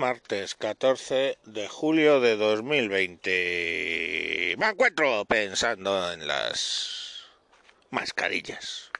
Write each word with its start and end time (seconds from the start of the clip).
martes 0.00 0.54
14 0.54 1.38
de 1.44 1.68
julio 1.68 2.20
de 2.20 2.38
2020. 2.38 4.54
Me 4.56 4.70
encuentro 4.70 5.26
pensando 5.26 6.10
en 6.10 6.26
las 6.26 7.26
mascarillas. 7.90 8.90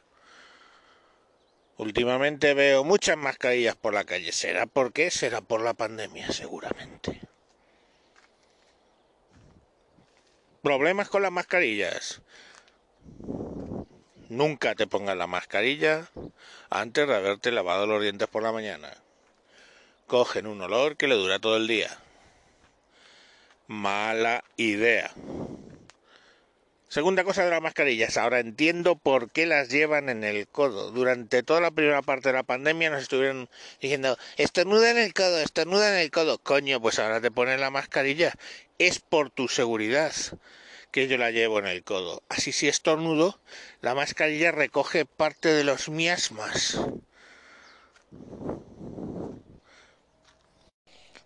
Últimamente 1.78 2.52
veo 2.52 2.84
muchas 2.84 3.16
mascarillas 3.16 3.76
por 3.76 3.94
la 3.94 4.04
calle. 4.04 4.30
¿Será 4.30 4.66
por 4.66 4.92
qué? 4.92 5.10
Será 5.10 5.40
por 5.40 5.62
la 5.62 5.72
pandemia, 5.72 6.30
seguramente. 6.32 7.22
¿Problemas 10.62 11.08
con 11.08 11.22
las 11.22 11.32
mascarillas? 11.32 12.20
Nunca 14.28 14.74
te 14.74 14.86
pongas 14.86 15.16
la 15.16 15.26
mascarilla 15.26 16.10
antes 16.68 17.08
de 17.08 17.16
haberte 17.16 17.52
lavado 17.52 17.86
los 17.86 18.02
dientes 18.02 18.28
por 18.28 18.42
la 18.42 18.52
mañana 18.52 18.92
cogen 20.10 20.48
un 20.48 20.60
olor 20.60 20.96
que 20.96 21.06
le 21.06 21.14
dura 21.14 21.38
todo 21.38 21.56
el 21.56 21.68
día. 21.68 21.96
Mala 23.68 24.42
idea. 24.56 25.12
Segunda 26.88 27.22
cosa 27.22 27.44
de 27.44 27.50
las 27.50 27.62
mascarillas. 27.62 28.16
Ahora 28.16 28.40
entiendo 28.40 28.96
por 28.96 29.30
qué 29.30 29.46
las 29.46 29.68
llevan 29.68 30.08
en 30.08 30.24
el 30.24 30.48
codo. 30.48 30.90
Durante 30.90 31.44
toda 31.44 31.60
la 31.60 31.70
primera 31.70 32.02
parte 32.02 32.30
de 32.30 32.34
la 32.34 32.42
pandemia 32.42 32.90
nos 32.90 33.02
estuvieron 33.02 33.48
diciendo, 33.80 34.18
estornuda 34.36 34.90
en 34.90 34.98
el 34.98 35.14
codo, 35.14 35.38
estornuda 35.38 35.94
en 35.94 36.00
el 36.00 36.10
codo. 36.10 36.38
Coño, 36.38 36.82
pues 36.82 36.98
ahora 36.98 37.20
te 37.20 37.30
ponen 37.30 37.60
la 37.60 37.70
mascarilla. 37.70 38.34
Es 38.78 38.98
por 38.98 39.30
tu 39.30 39.46
seguridad 39.46 40.12
que 40.90 41.06
yo 41.06 41.18
la 41.18 41.30
llevo 41.30 41.60
en 41.60 41.68
el 41.68 41.84
codo. 41.84 42.24
Así 42.28 42.50
si 42.50 42.66
estornudo, 42.66 43.38
la 43.80 43.94
mascarilla 43.94 44.50
recoge 44.50 45.04
parte 45.04 45.50
de 45.50 45.62
los 45.62 45.88
miasmas. 45.88 46.80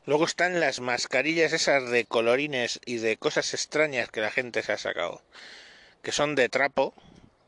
Luego 0.06 0.26
están 0.26 0.60
las 0.60 0.80
mascarillas 0.80 1.54
esas 1.54 1.90
de 1.90 2.04
colorines 2.04 2.78
y 2.84 2.98
de 2.98 3.16
cosas 3.16 3.54
extrañas 3.54 4.10
que 4.10 4.20
la 4.20 4.30
gente 4.30 4.62
se 4.62 4.72
ha 4.72 4.78
sacado, 4.78 5.22
que 6.02 6.12
son 6.12 6.34
de 6.34 6.50
trapo 6.50 6.94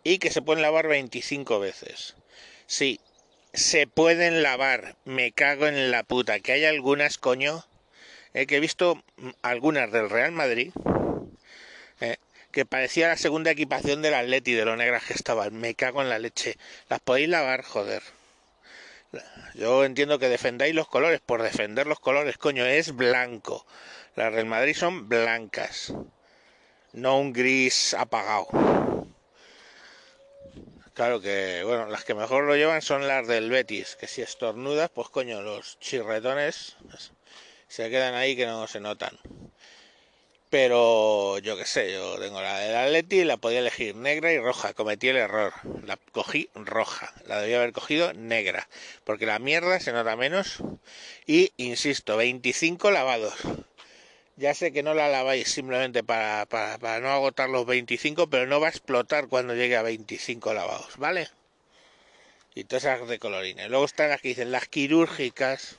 y 0.04 0.18
que 0.18 0.30
se 0.30 0.40
pueden 0.40 0.62
lavar 0.62 0.88
25 0.88 1.60
veces. 1.60 2.14
Sí, 2.66 2.98
se 3.52 3.86
pueden 3.86 4.42
lavar, 4.42 4.96
me 5.04 5.32
cago 5.32 5.66
en 5.66 5.90
la 5.90 6.02
puta, 6.02 6.40
que 6.40 6.52
hay 6.52 6.64
algunas, 6.64 7.18
coño, 7.18 7.66
eh, 8.32 8.46
que 8.46 8.56
he 8.56 8.60
visto 8.60 9.02
algunas 9.42 9.92
del 9.92 10.08
Real 10.08 10.32
Madrid, 10.32 10.72
eh, 12.00 12.16
que 12.52 12.64
parecía 12.64 13.08
la 13.08 13.18
segunda 13.18 13.50
equipación 13.50 14.00
del 14.00 14.14
Atleti 14.14 14.52
de 14.52 14.64
lo 14.64 14.76
negras 14.76 15.04
que 15.04 15.12
estaban, 15.12 15.54
me 15.54 15.74
cago 15.74 16.00
en 16.00 16.08
la 16.08 16.18
leche. 16.18 16.56
Las 16.88 17.00
podéis 17.00 17.28
lavar, 17.28 17.62
joder. 17.62 18.02
Yo 19.54 19.84
entiendo 19.84 20.18
que 20.18 20.28
defendáis 20.28 20.74
los 20.74 20.88
colores 20.88 21.20
por 21.20 21.42
defender 21.42 21.86
los 21.86 22.00
colores, 22.00 22.38
coño, 22.38 22.64
es 22.66 22.94
blanco. 22.94 23.66
Las 24.14 24.34
del 24.34 24.46
Madrid 24.46 24.74
son 24.74 25.08
blancas, 25.08 25.92
no 26.92 27.18
un 27.18 27.32
gris 27.32 27.94
apagado. 27.94 28.46
Claro 30.94 31.20
que, 31.20 31.62
bueno, 31.62 31.86
las 31.86 32.04
que 32.04 32.14
mejor 32.14 32.44
lo 32.44 32.56
llevan 32.56 32.80
son 32.80 33.06
las 33.06 33.26
del 33.26 33.50
Betis, 33.50 33.96
que 33.96 34.06
si 34.06 34.22
estornudas, 34.22 34.88
pues 34.88 35.10
coño, 35.10 35.42
los 35.42 35.78
chirretones 35.78 36.76
se 37.68 37.90
quedan 37.90 38.14
ahí 38.14 38.34
que 38.34 38.46
no 38.46 38.66
se 38.66 38.80
notan. 38.80 39.18
Pero 40.48 41.38
yo 41.38 41.56
qué 41.56 41.64
sé, 41.64 41.92
yo 41.92 42.20
tengo 42.20 42.40
la 42.40 42.58
del 42.60 42.76
Atleti, 42.76 43.24
la 43.24 43.36
podía 43.36 43.58
elegir 43.58 43.96
negra 43.96 44.32
y 44.32 44.38
roja. 44.38 44.74
Cometí 44.74 45.08
el 45.08 45.16
error. 45.16 45.52
La 45.84 45.98
cogí 46.12 46.48
roja. 46.54 47.12
La 47.26 47.40
debía 47.40 47.56
haber 47.56 47.72
cogido 47.72 48.12
negra. 48.12 48.68
Porque 49.04 49.26
la 49.26 49.40
mierda 49.40 49.80
se 49.80 49.92
nota 49.92 50.14
menos. 50.14 50.58
Y 51.26 51.52
insisto, 51.56 52.16
25 52.16 52.92
lavados. 52.92 53.34
Ya 54.36 54.54
sé 54.54 54.72
que 54.72 54.84
no 54.84 54.94
la 54.94 55.08
laváis 55.08 55.48
simplemente 55.50 56.04
para, 56.04 56.46
para, 56.46 57.00
no 57.00 57.10
agotar 57.10 57.48
los 57.48 57.66
25, 57.66 58.28
pero 58.28 58.46
no 58.46 58.60
va 58.60 58.68
a 58.68 58.70
explotar 58.70 59.28
cuando 59.28 59.54
llegue 59.54 59.76
a 59.76 59.82
25 59.82 60.54
lavados, 60.54 60.96
¿vale? 60.98 61.28
Y 62.54 62.64
todas 62.64 62.84
esas 62.84 63.08
de 63.08 63.18
colorines. 63.18 63.68
Luego 63.68 63.84
están 63.84 64.10
las 64.10 64.20
que 64.20 64.28
dicen 64.28 64.52
las 64.52 64.68
quirúrgicas. 64.68 65.76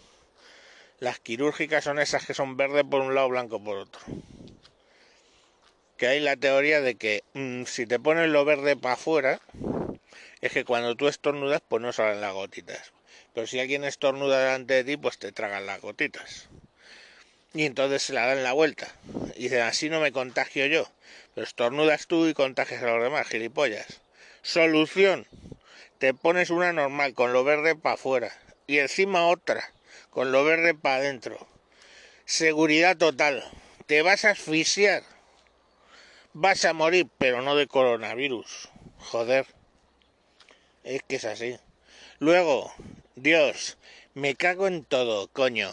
Las 1.00 1.20
quirúrgicas 1.20 1.84
son 1.84 2.00
esas 2.00 2.26
que 2.26 2.34
son 2.34 2.58
verdes 2.58 2.84
por 2.90 3.02
un 3.02 3.16
lado, 3.16 3.30
blanco 3.30 3.64
por 3.64 3.78
otro 3.78 4.02
que 5.98 6.08
hay 6.08 6.20
la 6.20 6.36
teoría 6.36 6.82
de 6.82 6.96
que 6.96 7.24
mm, 7.34 7.64
si 7.66 7.86
te 7.86 8.00
pones 8.00 8.30
lo 8.30 8.46
verde 8.46 8.76
para 8.76 8.94
afuera, 8.94 9.42
es 10.42 10.52
que 10.52 10.64
cuando 10.64 10.96
tú 10.96 11.08
estornudas, 11.08 11.62
pues 11.68 11.82
no 11.82 11.92
salen 11.92 12.22
las 12.22 12.34
gotitas. 12.34 12.94
Pero 13.34 13.48
si 13.48 13.60
alguien 13.60 13.84
estornuda 13.84 14.40
delante 14.40 14.76
de 14.76 14.84
ti, 14.84 14.98
pues 14.98 15.18
te 15.18 15.32
tragan 15.32 15.66
las 15.66 15.82
gotitas. 15.82 16.50
Y 17.54 17.66
entonces 17.66 18.04
se 18.04 18.14
la 18.14 18.28
dan 18.28 18.44
la 18.44 18.54
vuelta. 18.54 18.88
Y 19.36 19.44
dicen, 19.44 19.62
así 19.62 19.90
no 19.90 20.00
me 20.00 20.12
contagio 20.12 20.66
yo. 20.68 20.88
Pero 21.34 21.46
estornudas 21.46 22.08
tú 22.08 22.28
y 22.28 22.34
contagias 22.34 22.84
a 22.84 22.88
los 22.88 23.04
demás, 23.04 23.28
gilipollas. 23.28 24.02
Solución. 24.44 25.26
Te 25.98 26.14
pones 26.14 26.52
una 26.52 26.74
normal 26.74 27.14
con 27.14 27.34
lo 27.34 27.44
verde 27.44 27.76
para 27.76 27.96
afuera. 27.96 28.32
Y 28.68 28.78
encima 28.80 29.28
otra 29.28 29.72
con 30.12 30.32
lo 30.32 30.44
verde 30.44 30.74
para 30.74 30.98
adentro. 30.98 31.48
Seguridad 32.26 32.98
total. 32.98 33.44
Te 33.88 34.02
vas 34.02 34.26
a 34.26 34.32
asfixiar 34.32 35.04
vas 36.34 36.66
a 36.66 36.74
morir, 36.74 37.08
pero 37.18 37.42
no 37.42 37.56
de 37.56 37.68
coronavirus. 37.68 38.70
Joder. 39.00 39.46
Es 40.84 41.02
que 41.04 41.18
es 41.18 41.26
así. 41.26 41.58
Luego, 42.20 42.74
Dios, 43.16 43.78
me 44.14 44.36
cago 44.36 44.68
en 44.68 44.84
todo, 44.84 45.28
coño. 45.28 45.72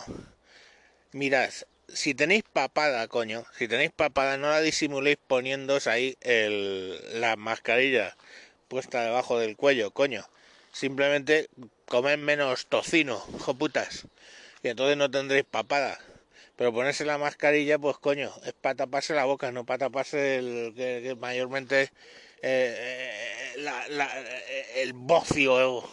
Mirad, 1.12 1.50
si 1.88 2.14
tenéis 2.14 2.44
papada, 2.53 3.06
coño, 3.09 3.44
si 3.56 3.69
tenéis 3.69 3.93
papada, 3.93 4.37
no 4.37 4.50
la 4.50 4.60
disimuléis 4.60 5.19
poniéndose 5.26 5.88
ahí 5.88 6.16
el, 6.20 7.20
la 7.20 7.37
mascarilla 7.37 8.16
puesta 8.69 9.04
debajo 9.04 9.38
del 9.38 9.56
cuello, 9.56 9.91
coño. 9.93 10.28
Simplemente 10.72 11.48
comed 11.87 12.19
menos 12.19 12.66
tocino, 12.66 13.19
joputas. 13.19 14.06
Y 14.62 14.69
entonces 14.69 14.97
no 14.97 15.10
tendréis 15.10 15.44
papada. 15.44 15.98
Pero 16.56 16.72
ponerse 16.72 17.04
la 17.04 17.19
mascarilla, 17.19 17.78
pues 17.78 17.98
coño, 17.98 18.32
es 18.44 18.53
para 18.53 18.76
taparse 18.76 19.15
la 19.15 19.25
boca, 19.25 19.50
no 19.50 19.65
para 19.65 19.87
taparse 19.87 20.37
el 20.37 20.72
que, 20.76 21.16
mayormente 21.19 21.91
eh, 22.42 23.54
eh, 23.56 24.66
el 24.76 24.93
bocio 24.93 25.84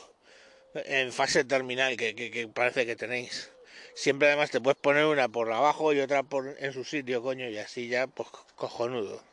en 0.74 1.12
fase 1.12 1.44
terminal 1.44 1.98
que, 1.98 2.50
parece 2.54 2.86
que 2.86 2.96
tenéis. 2.96 3.52
Siempre 3.96 4.28
además 4.28 4.52
te 4.52 4.62
puedes 4.62 4.80
poner 4.80 5.06
una 5.06 5.28
por 5.28 5.52
abajo 5.52 5.94
y 5.94 6.00
otra 6.00 6.24
por 6.24 6.56
en 6.60 6.74
su 6.74 6.84
sitio, 6.84 7.22
coño, 7.22 7.50
y 7.50 7.58
así 7.58 7.88
ya, 7.88 8.08
pues 8.08 8.30
cojonudo. 8.56 9.24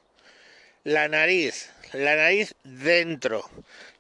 La 0.85 1.09
nariz, 1.09 1.71
la 1.93 2.17
nariz 2.17 2.55
dentro, 2.65 3.49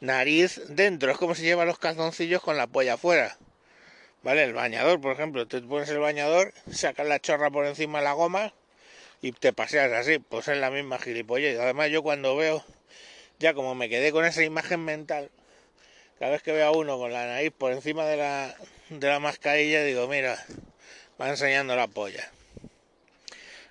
nariz 0.00 0.60
dentro, 0.68 1.12
es 1.12 1.18
como 1.18 1.34
si 1.34 1.42
lleva 1.42 1.64
los 1.64 1.78
calzoncillos 1.78 2.42
con 2.42 2.56
la 2.56 2.66
polla 2.66 2.94
afuera. 2.94 3.36
¿Vale? 4.22 4.44
El 4.44 4.52
bañador, 4.52 5.00
por 5.00 5.12
ejemplo, 5.12 5.46
te 5.46 5.60
pones 5.60 5.88
el 5.90 5.98
bañador, 5.98 6.52
sacas 6.70 7.06
la 7.06 7.20
chorra 7.20 7.50
por 7.50 7.66
encima 7.66 7.98
de 7.98 8.04
la 8.04 8.12
goma 8.12 8.52
y 9.22 9.32
te 9.32 9.52
paseas 9.52 9.92
así, 9.92 10.18
pues 10.18 10.48
es 10.48 10.58
la 10.58 10.70
misma 10.70 10.98
gilipollez. 10.98 11.58
Además, 11.58 11.90
yo 11.90 12.02
cuando 12.02 12.36
veo, 12.36 12.64
ya 13.38 13.54
como 13.54 13.74
me 13.74 13.88
quedé 13.88 14.12
con 14.12 14.24
esa 14.24 14.42
imagen 14.42 14.84
mental, 14.84 15.30
cada 16.18 16.32
vez 16.32 16.42
que 16.42 16.52
veo 16.52 16.66
a 16.66 16.72
uno 16.72 16.98
con 16.98 17.12
la 17.12 17.26
nariz 17.26 17.52
por 17.56 17.72
encima 17.72 18.04
de 18.06 18.16
la, 18.16 18.56
de 18.90 19.08
la 19.08 19.20
mascarilla, 19.20 19.84
digo, 19.84 20.08
mira, 20.08 20.44
va 21.20 21.28
enseñando 21.28 21.76
la 21.76 21.86
polla. 21.86 22.30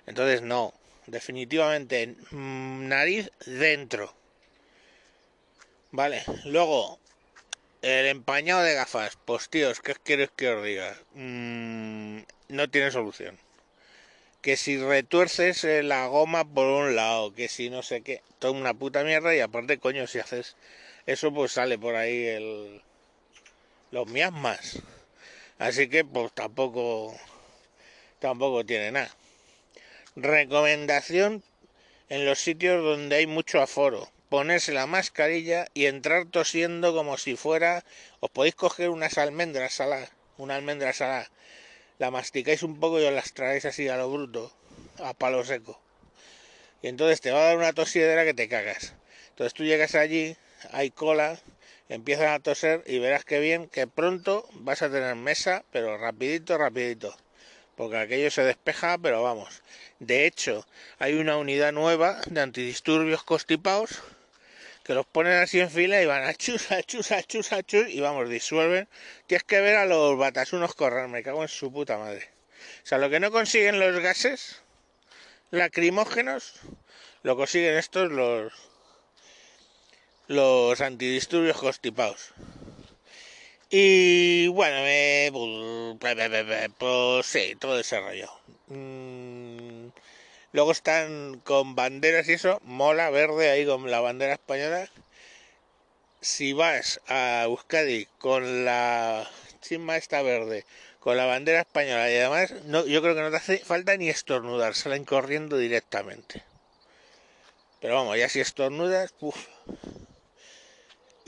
Entonces, 0.06 0.40
no, 0.40 0.72
definitivamente, 1.06 2.14
mm, 2.30 2.88
nariz 2.88 3.30
dentro. 3.44 4.14
Vale, 5.90 6.22
luego, 6.44 6.98
el 7.82 8.06
empañado 8.06 8.62
de 8.62 8.74
gafas, 8.74 9.18
pues 9.24 9.48
tíos, 9.48 9.80
¿qué 9.80 9.94
quieres 9.94 10.30
que 10.34 10.48
os 10.48 10.64
diga? 10.64 10.96
Mm, 11.14 12.20
no 12.48 12.70
tiene 12.70 12.90
solución. 12.90 13.38
Que 14.42 14.56
si 14.56 14.78
retuerces 14.78 15.64
eh, 15.64 15.82
la 15.82 16.06
goma 16.06 16.44
por 16.44 16.66
un 16.66 16.96
lado, 16.96 17.34
que 17.34 17.48
si 17.48 17.70
no 17.70 17.82
sé 17.82 18.02
qué, 18.02 18.22
toda 18.38 18.52
una 18.54 18.74
puta 18.74 19.04
mierda 19.04 19.34
y 19.34 19.40
aparte, 19.40 19.78
coño, 19.78 20.06
si 20.06 20.18
haces 20.18 20.56
eso, 21.06 21.32
pues 21.32 21.52
sale 21.52 21.78
por 21.78 21.94
ahí 21.96 22.26
el 22.26 22.82
los 23.90 24.06
miasmas. 24.08 24.80
Así 25.58 25.88
que 25.88 26.04
pues 26.04 26.32
tampoco 26.32 27.16
tampoco 28.18 28.64
tiene 28.64 28.92
nada. 28.92 29.10
Recomendación 30.16 31.42
en 32.08 32.24
los 32.24 32.38
sitios 32.38 32.82
donde 32.82 33.16
hay 33.16 33.26
mucho 33.26 33.60
aforo 33.60 34.10
ponerse 34.28 34.72
la 34.72 34.86
mascarilla 34.86 35.68
y 35.74 35.86
entrar 35.86 36.26
tosiendo 36.26 36.94
como 36.94 37.16
si 37.16 37.36
fuera, 37.36 37.84
os 38.20 38.30
podéis 38.30 38.54
coger 38.54 38.90
unas 38.90 39.18
almendras 39.18 39.74
saladas, 39.74 40.12
una 40.36 40.56
almendra 40.56 40.92
salada, 40.92 41.30
la 41.98 42.10
masticáis 42.10 42.62
un 42.62 42.78
poco 42.78 43.00
y 43.00 43.04
os 43.04 43.12
las 43.12 43.32
traéis 43.32 43.64
así 43.64 43.88
a 43.88 43.96
lo 43.96 44.10
bruto, 44.10 44.52
a 44.98 45.14
palo 45.14 45.44
seco. 45.44 45.80
Y 46.82 46.88
entonces 46.88 47.20
te 47.20 47.32
va 47.32 47.40
a 47.40 47.44
dar 47.44 47.56
una 47.56 47.72
tosidera 47.72 48.24
que 48.24 48.34
te 48.34 48.48
cagas. 48.48 48.94
Entonces 49.30 49.54
tú 49.54 49.64
llegas 49.64 49.94
allí, 49.94 50.36
hay 50.70 50.90
cola, 50.90 51.40
empiezan 51.88 52.28
a 52.28 52.40
toser 52.40 52.84
y 52.86 52.98
verás 52.98 53.24
que 53.24 53.40
bien, 53.40 53.68
que 53.68 53.86
pronto 53.86 54.48
vas 54.52 54.82
a 54.82 54.90
tener 54.90 55.14
mesa, 55.16 55.64
pero 55.72 55.96
rapidito, 55.98 56.58
rapidito. 56.58 57.16
porque 57.76 57.96
aquello 57.96 58.30
se 58.30 58.42
despeja, 58.42 58.98
pero 58.98 59.22
vamos. 59.22 59.62
De 60.00 60.26
hecho, 60.26 60.66
hay 60.98 61.14
una 61.14 61.36
unidad 61.36 61.72
nueva 61.72 62.20
de 62.26 62.40
antidisturbios 62.40 63.22
constipados 63.22 64.02
que 64.88 64.94
los 64.94 65.04
ponen 65.04 65.34
así 65.34 65.60
en 65.60 65.68
fila 65.68 66.00
y 66.00 66.06
van 66.06 66.24
a 66.24 66.32
chus, 66.32 66.72
a 66.72 66.82
chus, 66.82 67.12
a 67.12 67.22
chus, 67.22 67.52
a 67.52 67.62
chus, 67.62 67.90
y 67.90 68.00
vamos, 68.00 68.30
disuelven. 68.30 68.88
Tienes 69.26 69.44
que 69.44 69.60
ver 69.60 69.76
a 69.76 69.84
los 69.84 70.16
batasunos 70.16 70.74
correr, 70.74 71.08
me 71.08 71.22
cago 71.22 71.42
en 71.42 71.48
su 71.48 71.70
puta 71.70 71.98
madre. 71.98 72.30
O 72.84 72.86
sea, 72.86 72.96
lo 72.96 73.10
que 73.10 73.20
no 73.20 73.30
consiguen 73.30 73.80
los 73.80 74.00
gases 74.00 74.62
lacrimógenos, 75.50 76.54
lo 77.22 77.36
consiguen 77.36 77.76
estos 77.76 78.10
los 78.10 78.54
los 80.26 80.80
antidisturbios 80.80 81.58
constipados. 81.58 82.32
Y 83.68 84.48
bueno, 84.48 84.76
me, 84.84 85.28
pues, 86.00 86.72
pues 86.78 87.26
sí, 87.26 87.56
todo 87.60 87.78
ese 87.78 88.00
rollo. 88.00 88.30
Luego 90.52 90.72
están 90.72 91.40
con 91.44 91.74
banderas 91.74 92.28
y 92.28 92.32
eso, 92.32 92.60
mola 92.64 93.10
verde 93.10 93.50
ahí 93.50 93.66
con 93.66 93.90
la 93.90 94.00
bandera 94.00 94.32
española. 94.32 94.88
Si 96.20 96.52
vas 96.52 97.00
a 97.06 97.42
Euskadi 97.44 98.06
con 98.18 98.64
la 98.64 99.28
chisma 99.60 99.96
esta 99.96 100.22
verde, 100.22 100.64
con 101.00 101.16
la 101.16 101.26
bandera 101.26 101.60
española 101.60 102.10
y 102.10 102.16
además 102.16 102.52
no, 102.64 102.86
yo 102.86 103.02
creo 103.02 103.14
que 103.14 103.20
no 103.20 103.30
te 103.30 103.36
hace 103.36 103.58
falta 103.58 103.96
ni 103.96 104.08
estornudar, 104.08 104.74
salen 104.74 105.04
corriendo 105.04 105.58
directamente. 105.58 106.42
Pero 107.80 107.94
vamos, 107.94 108.18
ya 108.18 108.28
si 108.28 108.40
estornudas, 108.40 109.14
uff. 109.20 109.46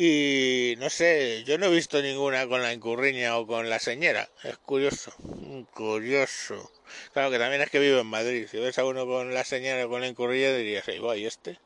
Y 0.02 0.76
no 0.79 0.88
sé, 0.88 1.44
yo 1.44 1.58
no 1.58 1.67
he 1.67 1.70
visto 1.70 2.00
ninguna 2.00 2.47
con 2.47 2.62
la 2.62 2.73
incurriña 2.73 3.37
o 3.37 3.47
con 3.47 3.69
la 3.69 3.79
señora. 3.79 4.31
Es 4.43 4.56
curioso, 4.56 5.12
curioso. 5.75 6.73
Claro 7.12 7.31
que 7.31 7.38
también 7.38 7.61
es 7.61 7.69
que 7.69 7.81
vivo 7.81 8.00
en 8.00 8.06
Madrid. 8.06 8.47
Si 8.50 8.56
ves 8.56 8.79
a 8.79 8.87
uno 8.87 9.05
con 9.05 9.35
la 9.35 9.44
señora 9.44 9.85
o 9.85 9.91
con 9.91 10.00
la 10.00 10.06
incurriña 10.06 10.55
dirías, 10.55 10.87
¿y 10.88 11.26
este? 11.26 11.58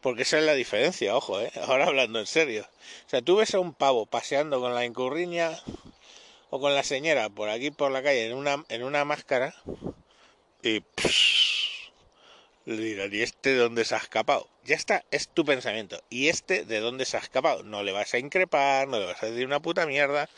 Porque 0.00 0.22
esa 0.22 0.38
es 0.38 0.44
la 0.44 0.54
diferencia, 0.54 1.16
ojo, 1.16 1.40
¿eh? 1.40 1.50
Ahora 1.66 1.86
hablando 1.86 2.20
en 2.20 2.26
serio. 2.26 2.68
O 3.04 3.10
sea, 3.10 3.20
tú 3.20 3.34
ves 3.34 3.52
a 3.56 3.58
un 3.58 3.74
pavo 3.74 4.06
paseando 4.06 4.60
con 4.60 4.72
la 4.72 4.84
incurriña 4.84 5.58
o 6.50 6.60
con 6.60 6.72
la 6.72 6.84
señora 6.84 7.30
por 7.30 7.48
aquí 7.48 7.72
por 7.72 7.90
la 7.90 8.04
calle 8.04 8.26
en 8.26 8.36
una, 8.36 8.64
en 8.68 8.84
una 8.84 9.04
máscara 9.04 9.56
y... 10.62 10.84
Le 12.66 12.76
dirán, 12.76 13.12
¿y 13.12 13.20
este 13.20 13.50
de 13.50 13.56
dónde 13.58 13.84
se 13.84 13.94
ha 13.94 13.98
escapado? 13.98 14.48
Ya 14.64 14.74
está, 14.74 15.04
es 15.10 15.28
tu 15.28 15.44
pensamiento. 15.44 16.02
¿Y 16.08 16.28
este 16.28 16.64
de 16.64 16.80
dónde 16.80 17.04
se 17.04 17.18
ha 17.18 17.20
escapado? 17.20 17.62
No 17.62 17.82
le 17.82 17.92
vas 17.92 18.14
a 18.14 18.18
increpar, 18.18 18.88
no 18.88 18.98
le 18.98 19.06
vas 19.06 19.22
a 19.22 19.26
decir 19.26 19.44
una 19.44 19.60
puta 19.60 19.84
mierda, 19.86 20.30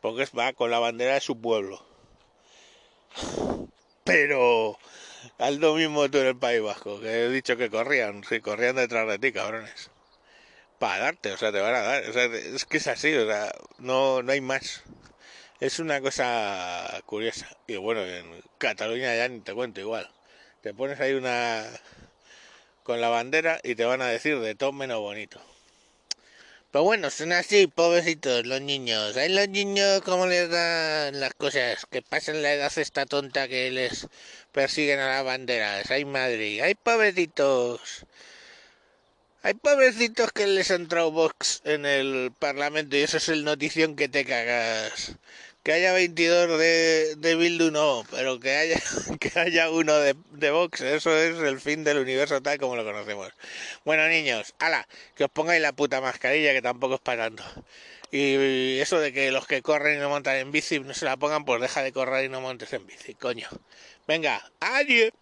porque 0.00 0.26
va 0.36 0.54
con 0.54 0.70
la 0.70 0.78
bandera 0.78 1.14
de 1.14 1.20
su 1.20 1.38
pueblo. 1.38 1.84
Pero 4.04 4.78
al 5.38 5.56
lo 5.56 5.74
mismo 5.74 6.10
tú 6.10 6.18
en 6.18 6.26
el 6.28 6.36
País 6.38 6.62
Vasco, 6.62 7.00
que 7.00 7.26
he 7.26 7.28
dicho 7.28 7.56
que 7.56 7.70
corrían, 7.70 8.24
sí, 8.24 8.40
corrían 8.40 8.76
detrás 8.76 9.06
de 9.06 9.18
ti, 9.18 9.32
cabrones. 9.32 9.90
Para 10.78 11.04
darte, 11.04 11.32
o 11.32 11.36
sea, 11.38 11.52
te 11.52 11.60
van 11.60 11.74
a 11.74 11.80
dar. 11.80 12.08
O 12.08 12.12
sea, 12.14 12.24
es 12.24 12.64
que 12.64 12.78
es 12.78 12.86
así, 12.88 13.14
o 13.14 13.26
sea, 13.26 13.52
no, 13.78 14.22
no 14.22 14.32
hay 14.32 14.40
más. 14.40 14.82
Es 15.60 15.78
una 15.78 16.00
cosa 16.00 17.02
curiosa. 17.06 17.48
Y 17.66 17.76
bueno, 17.76 18.02
en 18.04 18.42
Cataluña 18.58 19.14
ya 19.16 19.28
ni 19.28 19.40
te 19.40 19.54
cuento 19.54 19.80
igual 19.80 20.10
te 20.64 20.72
pones 20.72 20.98
ahí 20.98 21.12
una 21.12 21.62
con 22.84 22.98
la 22.98 23.10
bandera 23.10 23.60
y 23.62 23.74
te 23.74 23.84
van 23.84 24.00
a 24.00 24.06
decir 24.06 24.40
de 24.40 24.54
todo 24.54 24.72
menos 24.72 24.98
bonito. 24.98 25.38
Pero 26.72 26.84
bueno, 26.84 27.10
son 27.10 27.32
así, 27.32 27.66
pobrecitos 27.66 28.46
los 28.46 28.62
niños. 28.62 29.14
Hay 29.18 29.28
los 29.28 29.46
niños 29.46 30.00
como 30.00 30.26
les 30.26 30.48
dan 30.48 31.20
las 31.20 31.34
cosas, 31.34 31.84
que 31.90 32.00
pasan 32.00 32.40
la 32.40 32.54
edad 32.54 32.72
esta 32.78 33.04
tonta 33.04 33.46
que 33.46 33.70
les 33.70 34.08
persiguen 34.52 35.00
a 35.00 35.16
las 35.16 35.24
banderas. 35.26 35.90
Hay 35.90 36.06
Madrid, 36.06 36.62
hay 36.62 36.74
pobrecitos. 36.74 38.06
Hay 39.42 39.52
pobrecitos 39.52 40.32
que 40.32 40.46
les 40.46 40.70
ha 40.70 40.76
entrado 40.76 41.10
Vox 41.10 41.60
en 41.64 41.84
el 41.84 42.32
Parlamento 42.38 42.96
y 42.96 43.00
eso 43.00 43.18
es 43.18 43.28
el 43.28 43.44
notición 43.44 43.96
que 43.96 44.08
te 44.08 44.24
cagas 44.24 45.14
que 45.64 45.72
haya 45.72 45.94
22 45.94 46.58
de, 46.58 47.16
de 47.16 47.34
Bildu 47.36 47.70
no, 47.70 48.04
pero 48.10 48.38
que 48.38 48.54
haya, 48.54 48.80
que 49.18 49.32
haya 49.40 49.70
uno 49.70 49.94
de, 49.94 50.14
de 50.32 50.68
eso 50.94 51.16
es 51.16 51.38
el 51.38 51.58
fin 51.58 51.84
del 51.84 51.98
universo 51.98 52.42
tal 52.42 52.58
como 52.58 52.76
lo 52.76 52.84
conocemos. 52.84 53.32
Bueno, 53.84 54.06
niños, 54.06 54.54
ala, 54.58 54.86
que 55.16 55.24
os 55.24 55.30
pongáis 55.30 55.62
la 55.62 55.72
puta 55.72 56.02
mascarilla 56.02 56.52
que 56.52 56.60
tampoco 56.60 56.96
es 56.96 57.00
para 57.00 57.24
tanto. 57.24 57.44
Y 58.12 58.78
eso 58.78 59.00
de 59.00 59.12
que 59.14 59.32
los 59.32 59.46
que 59.46 59.62
corren 59.62 59.96
y 59.96 60.00
no 60.00 60.10
montan 60.10 60.36
en 60.36 60.52
bici 60.52 60.80
no 60.80 60.92
se 60.92 61.06
la 61.06 61.16
pongan, 61.16 61.46
pues 61.46 61.62
deja 61.62 61.82
de 61.82 61.92
correr 61.92 62.26
y 62.26 62.28
no 62.28 62.42
montes 62.42 62.72
en 62.74 62.86
bici, 62.86 63.14
coño. 63.14 63.48
Venga, 64.06 64.44
adiós. 64.60 65.12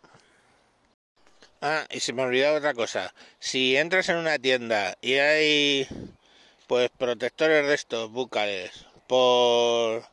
Ah, 1.61 1.87
y 1.91 2.01
se 2.01 2.13
me 2.13 2.23
olvidaba 2.23 2.59
otra 2.59 2.75
cosa. 2.75 3.15
Si 3.39 3.77
entras 3.77 4.09
en 4.09 4.17
una 4.17 4.39
tienda 4.41 4.99
y 5.01 5.15
hay 5.15 5.87
pues 6.67 6.91
protectores 6.99 7.67
de 7.69 7.75
estos 7.75 8.11
bucales 8.11 8.87
por 9.07 10.05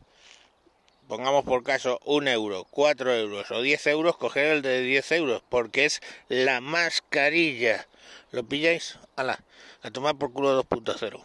pongamos 1.09 1.43
por 1.43 1.63
caso 1.63 1.99
un 2.05 2.27
euro, 2.27 2.67
cuatro 2.69 3.11
euros 3.11 3.49
o 3.49 3.63
diez 3.63 3.87
euros, 3.87 4.15
coger 4.15 4.45
el 4.45 4.61
de 4.61 4.81
diez 4.81 5.11
euros, 5.11 5.41
porque 5.49 5.85
es 5.85 6.01
la 6.29 6.61
mascarilla. 6.61 7.87
¿Lo 8.31 8.43
pilláis? 8.43 8.99
Ala, 9.15 9.43
a 9.81 9.89
tomar 9.89 10.15
por 10.17 10.31
culo 10.31 10.63
2.0. 10.63 11.19